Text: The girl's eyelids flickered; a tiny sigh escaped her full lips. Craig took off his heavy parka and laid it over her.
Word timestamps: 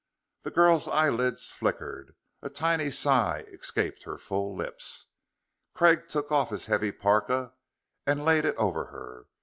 The 0.41 0.49
girl's 0.49 0.87
eyelids 0.87 1.51
flickered; 1.51 2.15
a 2.41 2.49
tiny 2.49 2.89
sigh 2.89 3.41
escaped 3.49 4.01
her 4.01 4.17
full 4.17 4.55
lips. 4.55 5.05
Craig 5.75 6.07
took 6.07 6.31
off 6.31 6.49
his 6.49 6.65
heavy 6.65 6.91
parka 6.91 7.53
and 8.07 8.25
laid 8.25 8.45
it 8.45 8.55
over 8.55 8.85
her. 8.85 9.27